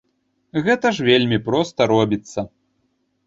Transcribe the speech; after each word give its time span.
Гэта 0.67 0.91
ж 0.99 1.03
вельмі 1.09 1.39
проста 1.49 1.87
робіцца. 1.93 2.39